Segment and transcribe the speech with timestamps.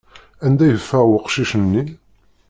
[0.45, 1.83] Anda i yeffeɣ weqcic-nni?